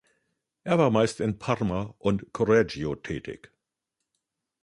[0.63, 3.51] Er war meist in Parma und Correggio tätig.